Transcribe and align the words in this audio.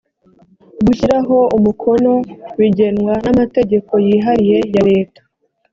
gushyiraho 0.85 1.37
umukono 1.57 2.13
bigenwa 2.59 3.13
n 3.23 3.25
‘amategeko 3.33 3.91
yihariye 4.05 4.57
ya 4.73 4.81
leta. 4.89 5.21